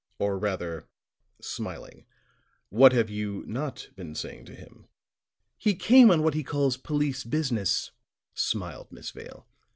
or 0.17 0.35
rather," 0.39 0.87
smiling, 1.39 2.07
"what 2.69 2.91
have 2.91 3.07
you 3.07 3.43
not 3.45 3.89
been 3.95 4.15
saying 4.15 4.43
to 4.45 4.55
him?" 4.55 4.87
"He 5.59 5.75
came 5.75 6.09
on 6.09 6.23
what 6.23 6.33
he 6.33 6.43
calls 6.43 6.75
'police 6.75 7.23
business,'" 7.23 7.91
smiled 8.33 8.91
Miss 8.91 9.11
Vale. 9.11 9.47